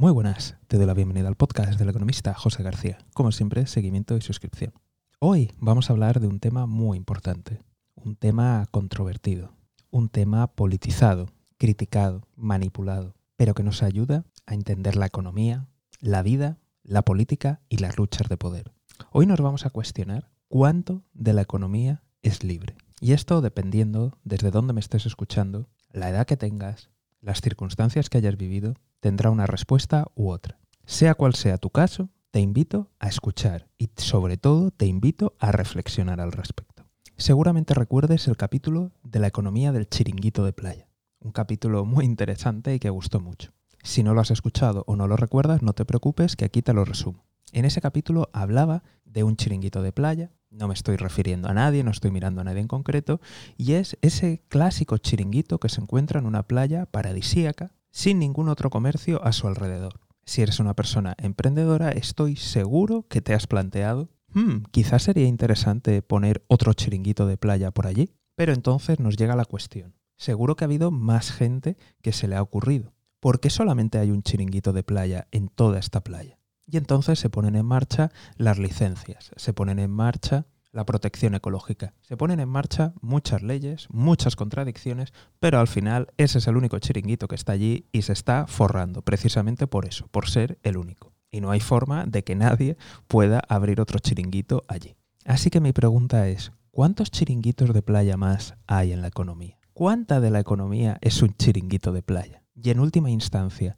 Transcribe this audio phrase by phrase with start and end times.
[0.00, 2.96] Muy buenas, te doy la bienvenida al podcast del economista José García.
[3.12, 4.72] Como siempre, seguimiento y suscripción.
[5.18, 7.60] Hoy vamos a hablar de un tema muy importante,
[7.96, 9.52] un tema controvertido,
[9.90, 11.28] un tema politizado,
[11.58, 15.66] criticado, manipulado, pero que nos ayuda a entender la economía,
[16.00, 18.72] la vida, la política y las luchas de poder.
[19.12, 22.74] Hoy nos vamos a cuestionar cuánto de la economía es libre.
[23.02, 26.88] Y esto dependiendo desde dónde me estés escuchando, la edad que tengas,
[27.20, 30.58] las circunstancias que hayas vivido tendrá una respuesta u otra.
[30.84, 35.50] Sea cual sea tu caso, te invito a escuchar y sobre todo te invito a
[35.50, 36.84] reflexionar al respecto.
[37.16, 42.74] Seguramente recuerdes el capítulo de la economía del chiringuito de playa, un capítulo muy interesante
[42.74, 43.52] y que gustó mucho.
[43.82, 46.72] Si no lo has escuchado o no lo recuerdas, no te preocupes que aquí te
[46.72, 47.24] lo resumo.
[47.52, 51.82] En ese capítulo hablaba de un chiringuito de playa, no me estoy refiriendo a nadie,
[51.82, 53.20] no estoy mirando a nadie en concreto,
[53.56, 58.70] y es ese clásico chiringuito que se encuentra en una playa paradisíaca, sin ningún otro
[58.70, 60.00] comercio a su alrededor.
[60.24, 66.02] Si eres una persona emprendedora, estoy seguro que te has planteado, hmm, quizás sería interesante
[66.02, 68.10] poner otro chiringuito de playa por allí.
[68.36, 69.94] Pero entonces nos llega la cuestión.
[70.16, 72.94] Seguro que ha habido más gente que se le ha ocurrido.
[73.20, 76.38] ¿Por qué solamente hay un chiringuito de playa en toda esta playa?
[76.66, 81.94] Y entonces se ponen en marcha las licencias, se ponen en marcha la protección ecológica.
[82.00, 86.78] Se ponen en marcha muchas leyes, muchas contradicciones, pero al final ese es el único
[86.78, 91.12] chiringuito que está allí y se está forrando precisamente por eso, por ser el único.
[91.30, 92.76] Y no hay forma de que nadie
[93.06, 94.96] pueda abrir otro chiringuito allí.
[95.24, 99.58] Así que mi pregunta es, ¿cuántos chiringuitos de playa más hay en la economía?
[99.72, 102.42] ¿Cuánta de la economía es un chiringuito de playa?
[102.54, 103.76] Y en última instancia,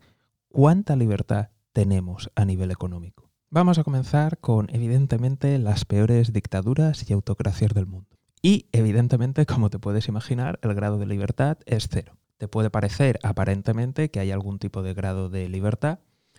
[0.49, 3.32] ¿cuánta libertad tenemos a nivel económico?
[3.55, 8.09] Vamos a comenzar con, evidentemente, las peores dictaduras y autocracias del mundo.
[8.41, 12.17] Y, evidentemente, como te puedes imaginar, el grado de libertad es cero.
[12.39, 15.99] Te puede parecer, aparentemente, que hay algún tipo de grado de libertad,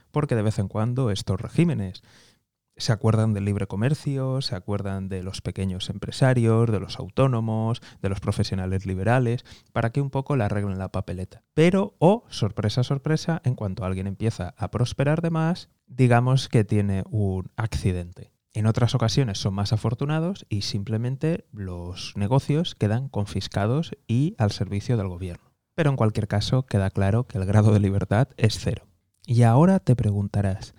[0.09, 2.01] porque de vez en cuando estos regímenes
[2.77, 8.09] se acuerdan del libre comercio, se acuerdan de los pequeños empresarios, de los autónomos, de
[8.09, 11.43] los profesionales liberales, para que un poco la arreglen la papeleta.
[11.53, 17.03] Pero, o, sorpresa, sorpresa, en cuanto alguien empieza a prosperar de más, digamos que tiene
[17.09, 18.31] un accidente.
[18.55, 24.95] En otras ocasiones son más afortunados y simplemente los negocios quedan confiscados y al servicio
[24.95, 25.53] del gobierno.
[25.73, 28.85] Pero en cualquier caso queda claro que el grado de libertad es cero.
[29.25, 30.75] Y ahora te preguntarás,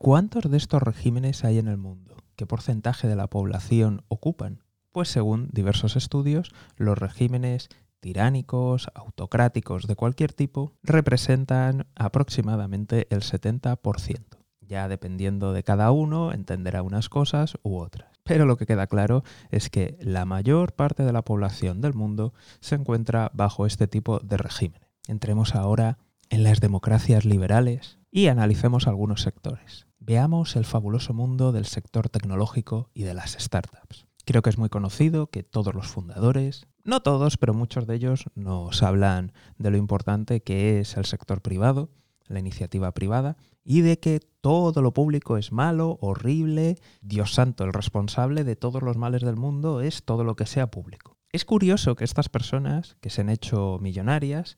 [0.00, 2.16] ¿Cuántos de estos regímenes hay en el mundo?
[2.36, 4.62] ¿Qué porcentaje de la población ocupan?
[4.92, 14.22] Pues según diversos estudios, los regímenes tiránicos, autocráticos de cualquier tipo, representan aproximadamente el 70%.
[14.60, 18.20] Ya dependiendo de cada uno, entenderá unas cosas u otras.
[18.22, 22.34] Pero lo que queda claro es que la mayor parte de la población del mundo
[22.60, 24.80] se encuentra bajo este tipo de régimen.
[25.08, 25.98] Entremos ahora
[26.30, 32.88] en las democracias liberales y analicemos algunos sectores veamos el fabuloso mundo del sector tecnológico
[32.94, 34.06] y de las startups.
[34.24, 38.24] Creo que es muy conocido que todos los fundadores, no todos, pero muchos de ellos
[38.34, 41.90] nos hablan de lo importante que es el sector privado,
[42.26, 47.74] la iniciativa privada, y de que todo lo público es malo, horrible, Dios santo, el
[47.74, 51.18] responsable de todos los males del mundo es todo lo que sea público.
[51.32, 54.56] Es curioso que estas personas que se han hecho millonarias,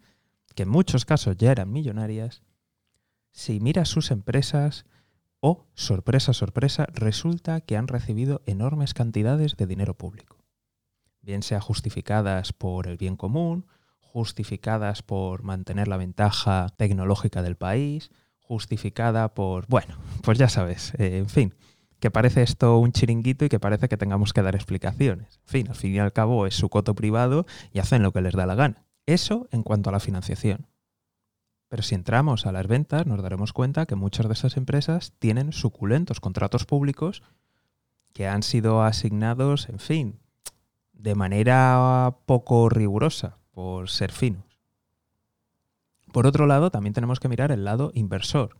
[0.54, 2.44] que en muchos casos ya eran millonarias,
[3.32, 4.84] si miras sus empresas,
[5.40, 10.38] o, sorpresa, sorpresa, resulta que han recibido enormes cantidades de dinero público.
[11.22, 13.66] Bien sea justificadas por el bien común,
[13.98, 21.18] justificadas por mantener la ventaja tecnológica del país, justificada por, bueno, pues ya sabes, eh,
[21.18, 21.54] en fin,
[22.00, 25.40] que parece esto un chiringuito y que parece que tengamos que dar explicaciones.
[25.46, 28.22] En fin, al fin y al cabo es su coto privado y hacen lo que
[28.22, 28.86] les da la gana.
[29.06, 30.66] Eso en cuanto a la financiación.
[31.70, 35.52] Pero si entramos a las ventas, nos daremos cuenta que muchas de esas empresas tienen
[35.52, 37.22] suculentos contratos públicos
[38.12, 40.18] que han sido asignados, en fin,
[40.92, 44.58] de manera poco rigurosa, por ser finos.
[46.12, 48.56] Por otro lado, también tenemos que mirar el lado inversor.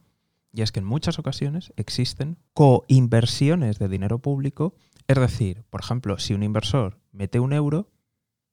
[0.53, 4.77] Y es que en muchas ocasiones existen coinversiones de dinero público.
[5.09, 7.89] Es decir, por ejemplo, si un inversor mete un euro,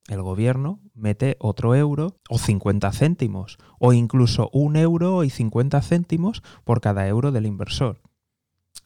[0.08, 6.42] el gobierno mete otro euro o 50 céntimos o incluso un euro y 50 céntimos
[6.64, 8.00] por cada euro del inversor.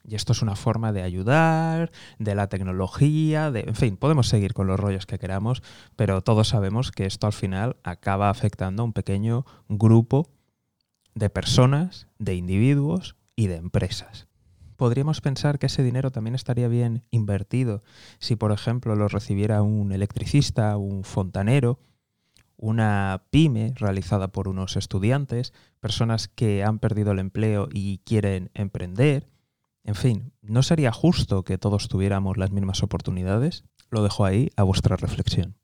[0.05, 4.53] Y esto es una forma de ayudar, de la tecnología, de, en fin, podemos seguir
[4.53, 5.63] con los rollos que queramos,
[5.95, 10.27] pero todos sabemos que esto al final acaba afectando a un pequeño grupo
[11.15, 14.27] de personas, de individuos y de empresas
[14.75, 17.83] podríamos pensar que ese dinero también estaría bien invertido
[18.19, 21.79] si, por ejemplo, lo recibiera un electricista, un fontanero
[22.63, 29.27] una pyme realizada por unos estudiantes, personas que han perdido el empleo y quieren emprender.
[29.83, 33.65] En fin, ¿no sería justo que todos tuviéramos las mismas oportunidades?
[33.89, 35.57] Lo dejo ahí a vuestra reflexión.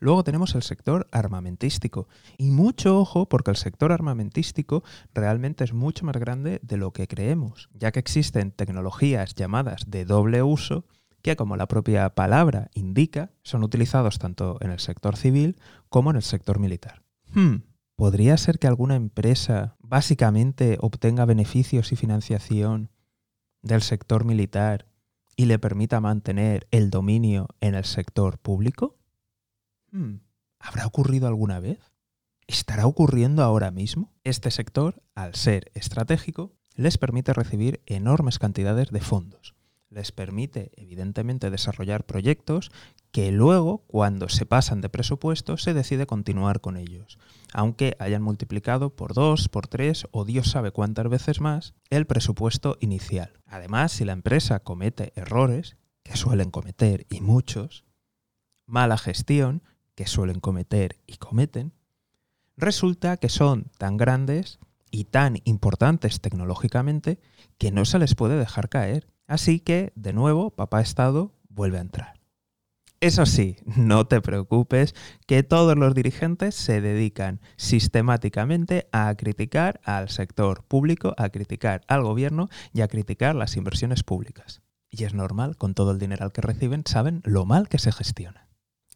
[0.00, 2.08] Luego tenemos el sector armamentístico.
[2.38, 4.82] Y mucho ojo porque el sector armamentístico
[5.14, 10.06] realmente es mucho más grande de lo que creemos, ya que existen tecnologías llamadas de
[10.06, 10.86] doble uso
[11.20, 15.60] que, como la propia palabra indica, son utilizados tanto en el sector civil
[15.90, 17.02] como en el sector militar.
[17.34, 17.56] Hmm,
[17.94, 22.90] ¿Podría ser que alguna empresa básicamente obtenga beneficios y financiación
[23.60, 24.86] del sector militar
[25.36, 28.99] y le permita mantener el dominio en el sector público?
[29.92, 30.16] Hmm.
[30.58, 31.80] ¿Habrá ocurrido alguna vez?
[32.46, 34.12] ¿Estará ocurriendo ahora mismo?
[34.24, 39.54] Este sector, al ser estratégico, les permite recibir enormes cantidades de fondos.
[39.88, 42.70] Les permite, evidentemente, desarrollar proyectos
[43.10, 47.18] que luego, cuando se pasan de presupuesto, se decide continuar con ellos,
[47.52, 52.76] aunque hayan multiplicado por dos, por tres o Dios sabe cuántas veces más el presupuesto
[52.80, 53.32] inicial.
[53.46, 57.84] Además, si la empresa comete errores, que suelen cometer y muchos,
[58.66, 59.62] mala gestión,
[60.00, 61.74] que suelen cometer y cometen,
[62.56, 64.58] resulta que son tan grandes
[64.90, 67.20] y tan importantes tecnológicamente
[67.58, 69.12] que no se les puede dejar caer.
[69.26, 72.18] Así que, de nuevo, papá Estado vuelve a entrar.
[73.00, 74.94] Eso sí, no te preocupes
[75.26, 82.04] que todos los dirigentes se dedican sistemáticamente a criticar al sector público, a criticar al
[82.04, 84.62] gobierno y a criticar las inversiones públicas.
[84.88, 88.49] Y es normal, con todo el dinero que reciben, saben lo mal que se gestiona.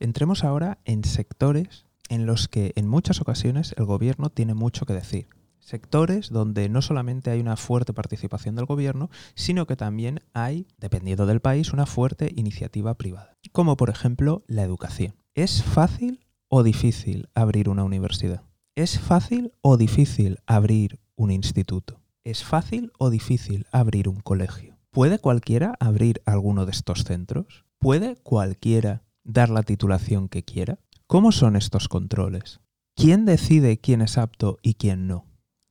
[0.04, 4.92] Entremos ahora en sectores en los que en muchas ocasiones el gobierno tiene mucho que
[4.92, 5.28] decir.
[5.60, 11.24] Sectores donde no solamente hay una fuerte participación del gobierno, sino que también hay, dependiendo
[11.24, 13.38] del país, una fuerte iniciativa privada.
[13.50, 15.14] Como por ejemplo la educación.
[15.34, 18.42] ¿Es fácil o difícil abrir una universidad?
[18.74, 22.02] ¿Es fácil o difícil abrir un instituto?
[22.24, 24.76] ¿Es fácil o difícil abrir un colegio?
[24.90, 27.64] ¿Puede cualquiera abrir alguno de estos centros?
[27.78, 30.78] ¿Puede cualquiera dar la titulación que quiera?
[31.06, 32.60] ¿Cómo son estos controles?
[32.94, 35.26] ¿Quién decide quién es apto y quién no?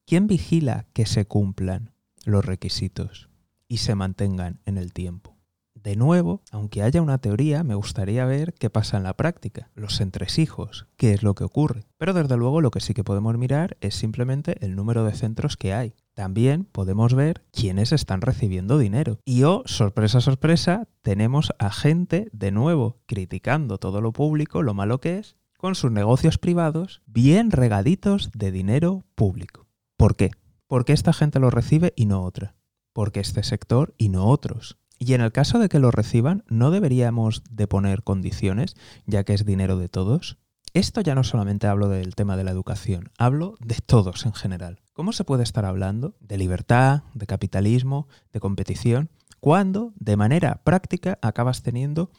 [0.05, 1.93] ¿Quién vigila que se cumplan
[2.25, 3.29] los requisitos
[3.67, 5.37] y se mantengan en el tiempo?
[5.73, 9.99] De nuevo, aunque haya una teoría, me gustaría ver qué pasa en la práctica, los
[9.99, 11.85] entresijos, qué es lo que ocurre.
[11.97, 15.57] Pero desde luego lo que sí que podemos mirar es simplemente el número de centros
[15.57, 15.93] que hay.
[16.13, 19.19] También podemos ver quiénes están recibiendo dinero.
[19.25, 24.99] Y oh, sorpresa, sorpresa, tenemos a gente de nuevo criticando todo lo público, lo malo
[24.99, 29.65] que es, con sus negocios privados bien regaditos de dinero público.
[29.97, 30.31] ¿Por qué?
[30.67, 32.55] Porque esta gente lo recibe y no otra.
[32.93, 34.77] Porque este sector y no otros.
[34.99, 38.75] Y en el caso de que lo reciban, ¿no deberíamos de poner condiciones,
[39.05, 40.37] ya que es dinero de todos?
[40.73, 44.82] Esto ya no solamente hablo del tema de la educación, hablo de todos en general.
[44.93, 49.09] ¿Cómo se puede estar hablando de libertad, de capitalismo, de competición,
[49.39, 52.11] cuando de manera práctica acabas teniendo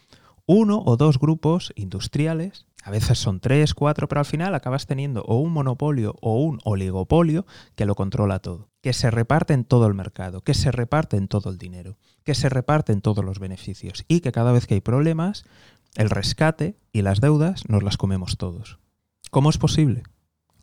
[0.45, 5.23] uno o dos grupos industriales, a veces son tres, cuatro, pero al final acabas teniendo
[5.23, 9.87] o un monopolio o un oligopolio que lo controla todo, que se reparte en todo
[9.87, 13.39] el mercado, que se reparte en todo el dinero, que se reparte en todos los
[13.39, 15.45] beneficios y que cada vez que hay problemas,
[15.95, 18.81] el rescate y las deudas nos las comemos todos.
[19.31, 20.03] ¿Cómo es posible?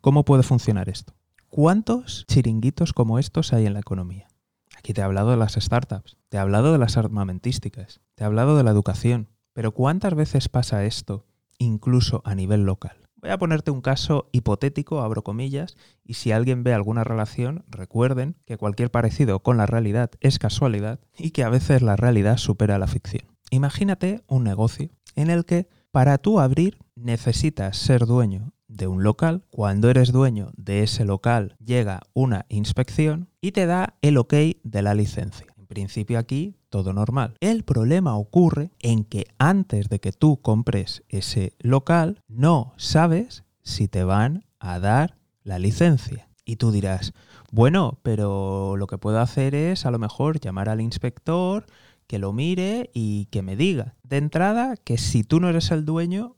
[0.02, 1.14] ¿Cómo puede funcionar esto?
[1.54, 4.26] ¿Cuántos chiringuitos como estos hay en la economía?
[4.74, 8.26] Aquí te he hablado de las startups, te he hablado de las armamentísticas, te he
[8.26, 11.26] hablado de la educación, pero ¿cuántas veces pasa esto
[11.58, 12.96] incluso a nivel local?
[13.16, 18.38] Voy a ponerte un caso hipotético, abro comillas, y si alguien ve alguna relación, recuerden
[18.46, 22.78] que cualquier parecido con la realidad es casualidad y que a veces la realidad supera
[22.78, 23.26] la ficción.
[23.50, 29.44] Imagínate un negocio en el que para tú abrir necesitas ser dueño de un local.
[29.50, 34.82] Cuando eres dueño de ese local llega una inspección y te da el ok de
[34.82, 37.34] la licencia principio aquí todo normal.
[37.40, 43.88] El problema ocurre en que antes de que tú compres ese local, no sabes si
[43.88, 46.28] te van a dar la licencia.
[46.44, 47.14] Y tú dirás,
[47.50, 51.64] bueno, pero lo que puedo hacer es a lo mejor llamar al inspector,
[52.06, 53.94] que lo mire y que me diga.
[54.02, 56.36] De entrada, que si tú no eres el dueño,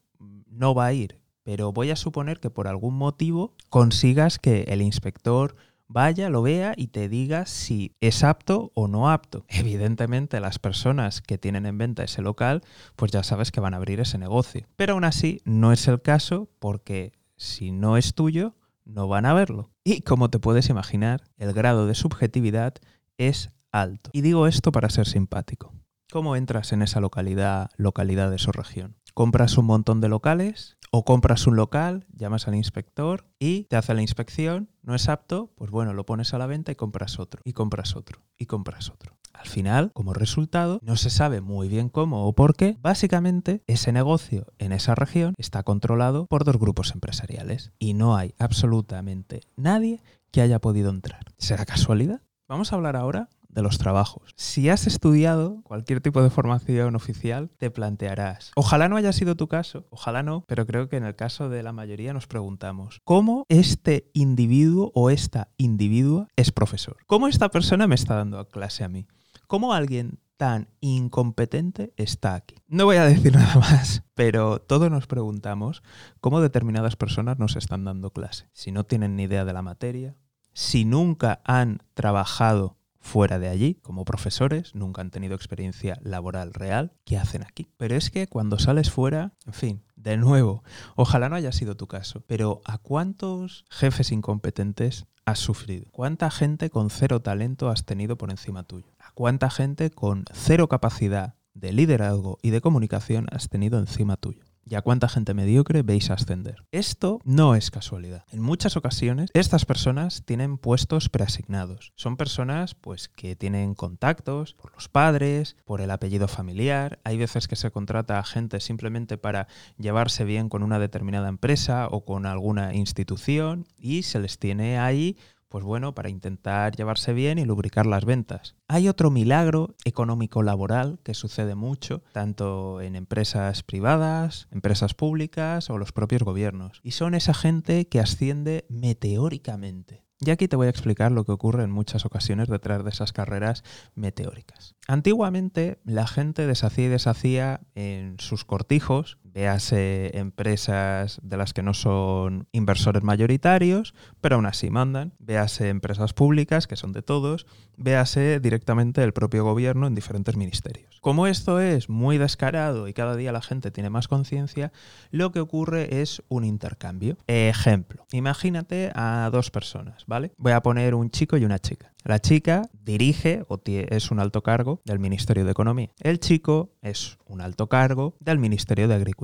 [0.48, 1.18] no va a ir.
[1.44, 5.54] Pero voy a suponer que por algún motivo consigas que el inspector
[5.88, 9.44] vaya, lo vea y te diga si es apto o no apto.
[9.48, 12.62] Evidentemente las personas que tienen en venta ese local,
[12.96, 14.66] pues ya sabes que van a abrir ese negocio.
[14.76, 19.34] Pero aún así no es el caso porque si no es tuyo, no van a
[19.34, 19.70] verlo.
[19.84, 22.74] Y como te puedes imaginar, el grado de subjetividad
[23.18, 24.10] es alto.
[24.12, 25.72] Y digo esto para ser simpático.
[26.14, 28.94] ¿Cómo entras en esa localidad, localidades o región?
[29.14, 33.94] Compras un montón de locales o compras un local, llamas al inspector y te hace
[33.94, 37.42] la inspección, no es apto, pues bueno, lo pones a la venta y compras otro,
[37.44, 39.16] y compras otro, y compras otro.
[39.32, 43.90] Al final, como resultado, no se sabe muy bien cómo o por qué, básicamente ese
[43.90, 50.00] negocio en esa región está controlado por dos grupos empresariales y no hay absolutamente nadie
[50.30, 51.24] que haya podido entrar.
[51.38, 52.22] ¿Será casualidad?
[52.46, 54.34] Vamos a hablar ahora de los trabajos.
[54.36, 59.48] Si has estudiado cualquier tipo de formación oficial, te plantearás, ojalá no haya sido tu
[59.48, 63.46] caso, ojalá no, pero creo que en el caso de la mayoría nos preguntamos, ¿cómo
[63.48, 66.96] este individuo o esta individua es profesor?
[67.06, 69.06] ¿Cómo esta persona me está dando clase a mí?
[69.46, 72.56] ¿Cómo alguien tan incompetente está aquí?
[72.66, 75.82] No voy a decir nada más, pero todos nos preguntamos
[76.20, 78.48] cómo determinadas personas nos están dando clase.
[78.52, 80.16] Si no tienen ni idea de la materia,
[80.52, 86.94] si nunca han trabajado fuera de allí como profesores, nunca han tenido experiencia laboral real,
[87.04, 87.68] ¿qué hacen aquí?
[87.76, 90.64] Pero es que cuando sales fuera, en fin, de nuevo,
[90.96, 95.86] ojalá no haya sido tu caso, pero ¿a cuántos jefes incompetentes has sufrido?
[95.92, 98.96] ¿Cuánta gente con cero talento has tenido por encima tuyo?
[98.98, 104.44] ¿A cuánta gente con cero capacidad de liderazgo y de comunicación has tenido encima tuyo?
[104.66, 106.64] Y a cuánta gente mediocre veis ascender.
[106.72, 108.24] Esto no es casualidad.
[108.30, 111.92] En muchas ocasiones estas personas tienen puestos preasignados.
[111.96, 117.00] Son personas pues que tienen contactos por los padres, por el apellido familiar.
[117.04, 121.88] Hay veces que se contrata a gente simplemente para llevarse bien con una determinada empresa
[121.90, 125.16] o con alguna institución y se les tiene ahí
[125.54, 128.56] pues bueno, para intentar llevarse bien y lubricar las ventas.
[128.66, 135.78] Hay otro milagro económico laboral que sucede mucho, tanto en empresas privadas, empresas públicas o
[135.78, 140.02] los propios gobiernos, y son esa gente que asciende meteóricamente.
[140.18, 143.12] Y aquí te voy a explicar lo que ocurre en muchas ocasiones detrás de esas
[143.12, 143.62] carreras
[143.94, 144.74] meteóricas.
[144.88, 151.74] Antiguamente la gente deshacía y deshacía en sus cortijos véase empresas de las que no
[151.74, 158.38] son inversores mayoritarios, pero aún así mandan, véase empresas públicas, que son de todos, véase
[158.40, 160.98] directamente el propio gobierno en diferentes ministerios.
[161.00, 164.72] Como esto es muy descarado y cada día la gente tiene más conciencia,
[165.10, 167.18] lo que ocurre es un intercambio.
[167.26, 170.32] Ejemplo, imagínate a dos personas, ¿vale?
[170.38, 171.92] Voy a poner un chico y una chica.
[172.04, 175.90] La chica dirige o es un alto cargo del Ministerio de Economía.
[176.00, 179.23] El chico es un alto cargo del Ministerio de Agricultura.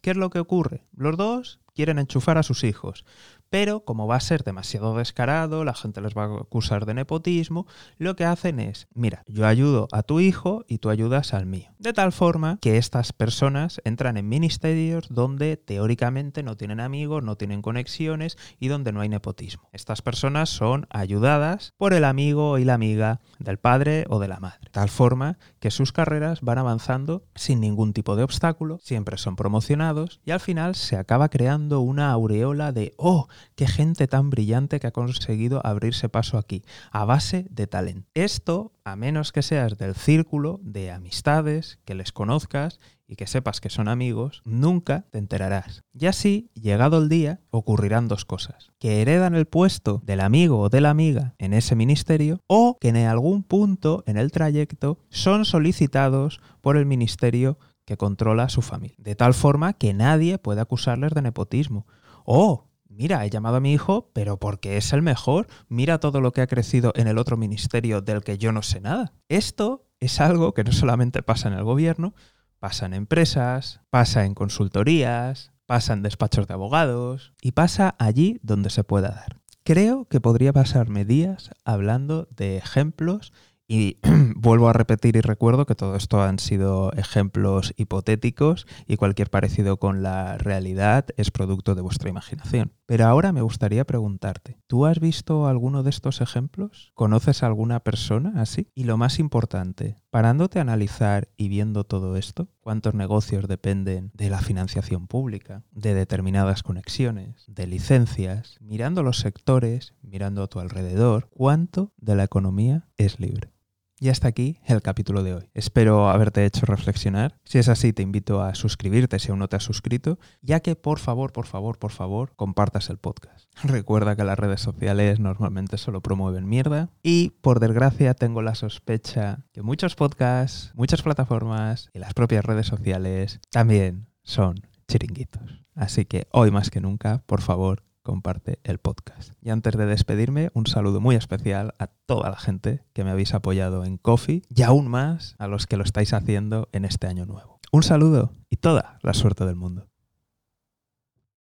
[0.00, 0.86] ¿Qué es lo que ocurre?
[0.94, 3.04] Los dos quieren enchufar a sus hijos,
[3.50, 7.66] pero como va a ser demasiado descarado, la gente les va a acusar de nepotismo,
[7.98, 11.70] lo que hacen es, mira, yo ayudo a tu hijo y tú ayudas al mío.
[11.78, 17.36] De tal forma que estas personas entran en ministerios donde teóricamente no tienen amigos, no
[17.36, 19.68] tienen conexiones y donde no hay nepotismo.
[19.72, 24.40] Estas personas son ayudadas por el amigo y la amiga del padre o de la
[24.40, 24.60] madre.
[24.64, 29.36] De tal forma que sus carreras van avanzando sin ningún tipo de obstáculo, siempre son
[29.36, 34.80] promocionados y al final se acaba creando una aureola de, oh, qué gente tan brillante
[34.80, 38.08] que ha conseguido abrirse paso aquí, a base de talento.
[38.14, 42.78] Esto, a menos que seas del círculo de amistades, que les conozcas
[43.08, 45.84] y que sepas que son amigos, nunca te enterarás.
[45.92, 48.72] Y así, llegado el día, ocurrirán dos cosas.
[48.78, 52.88] Que heredan el puesto del amigo o de la amiga en ese ministerio o que
[52.88, 58.62] en algún punto en el trayecto son solicitados por el ministerio que controla a su
[58.62, 58.96] familia.
[58.98, 61.86] De tal forma que nadie puede acusarles de nepotismo.
[62.24, 62.65] O
[62.96, 66.40] mira, he llamado a mi hijo, pero porque es el mejor, mira todo lo que
[66.40, 69.12] ha crecido en el otro ministerio del que yo no sé nada.
[69.28, 72.14] Esto es algo que no solamente pasa en el gobierno,
[72.58, 78.70] pasa en empresas, pasa en consultorías, pasa en despachos de abogados y pasa allí donde
[78.70, 79.40] se pueda dar.
[79.64, 83.32] Creo que podría pasarme días hablando de ejemplos
[83.68, 83.98] y
[84.36, 89.78] vuelvo a repetir y recuerdo que todo esto han sido ejemplos hipotéticos y cualquier parecido
[89.78, 92.72] con la realidad es producto de vuestra imaginación.
[92.86, 96.92] Pero ahora me gustaría preguntarte, ¿tú has visto alguno de estos ejemplos?
[96.94, 98.68] ¿Conoces a alguna persona así?
[98.74, 104.30] Y lo más importante, parándote a analizar y viendo todo esto, ¿cuántos negocios dependen de
[104.30, 108.56] la financiación pública, de determinadas conexiones, de licencias?
[108.60, 113.55] Mirando los sectores, mirando a tu alrededor, ¿cuánto de la economía es libre?
[113.98, 115.50] Y hasta aquí el capítulo de hoy.
[115.54, 117.38] Espero haberte hecho reflexionar.
[117.44, 120.76] Si es así, te invito a suscribirte si aún no te has suscrito, ya que
[120.76, 123.46] por favor, por favor, por favor, compartas el podcast.
[123.62, 129.46] Recuerda que las redes sociales normalmente solo promueven mierda y por desgracia tengo la sospecha
[129.52, 135.64] que muchos podcasts, muchas plataformas y las propias redes sociales también son chiringuitos.
[135.74, 139.32] Así que hoy más que nunca, por favor, comparte el podcast.
[139.42, 143.34] Y antes de despedirme, un saludo muy especial a toda la gente que me habéis
[143.34, 147.26] apoyado en Coffee y aún más a los que lo estáis haciendo en este año
[147.26, 147.58] nuevo.
[147.72, 149.88] Un saludo y toda la suerte del mundo.